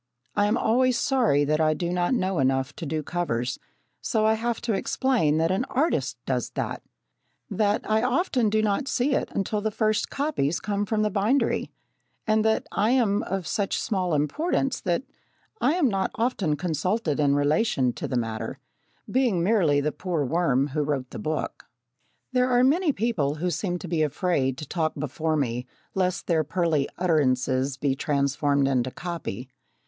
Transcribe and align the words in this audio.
I 0.35 0.47
am 0.47 0.57
always 0.57 0.97
sorry 0.97 1.45
that 1.45 1.61
I 1.61 1.75
do 1.75 1.93
not 1.93 2.15
know 2.15 2.39
enough 2.39 2.75
to 2.77 2.87
do 2.87 3.03
covers, 3.03 3.59
so 4.01 4.25
I 4.25 4.33
have 4.33 4.59
to 4.61 4.73
explain 4.73 5.37
that 5.37 5.51
an 5.51 5.63
artist 5.65 6.17
does 6.25 6.49
that 6.55 6.81
that 7.51 7.87
I 7.87 8.01
often 8.01 8.49
do 8.49 8.63
not 8.63 8.87
see 8.87 9.13
it 9.13 9.29
until 9.31 9.61
the 9.61 9.69
first 9.69 10.09
copies 10.09 10.59
come 10.59 10.87
from 10.87 11.03
the 11.03 11.11
bindery, 11.11 11.69
and 12.25 12.43
that 12.43 12.65
I 12.71 12.89
am 12.89 13.21
of 13.21 13.45
such 13.45 13.79
small 13.79 14.15
importance 14.15 14.79
that 14.81 15.03
I 15.61 15.73
am 15.75 15.87
not 15.87 16.09
often 16.15 16.55
consulted 16.55 17.19
in 17.19 17.35
relation 17.35 17.93
to 17.93 18.07
the 18.07 18.17
matter 18.17 18.57
being 19.07 19.43
merely 19.43 19.81
the 19.81 19.91
poor 19.91 20.25
worm 20.25 20.69
who 20.69 20.81
wrote 20.81 21.11
the 21.11 21.19
book. 21.19 21.65
There 22.31 22.49
are 22.49 22.63
many 22.63 22.91
people 22.91 23.35
who 23.35 23.51
seem 23.51 23.77
to 23.77 23.87
be 23.87 24.01
afraid 24.01 24.57
to 24.57 24.67
talk 24.67 24.95
before 24.97 25.37
me 25.37 25.67
lest 25.93 26.25
their 26.25 26.43
pearly 26.43 26.89
utterances 26.97 27.77
be 27.77 27.93
transformed 27.95 28.67
into 28.67 28.89
copy. 28.89 29.47